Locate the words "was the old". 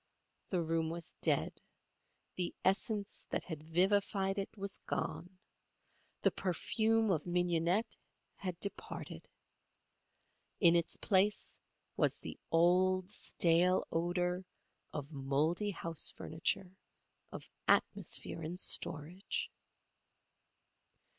11.97-13.11